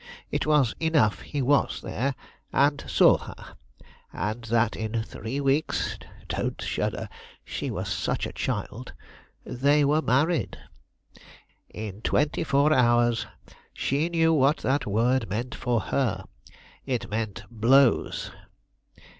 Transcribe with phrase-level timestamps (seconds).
[0.31, 2.15] It is enough he was there,
[2.51, 3.55] and saw her,
[4.11, 7.07] and that in three weeks don't shudder,
[7.45, 8.93] she was such a child
[9.45, 10.57] they were married.
[11.71, 13.27] In twenty four hours
[13.73, 16.23] she knew what that word meant for her;
[16.83, 18.31] it meant blows.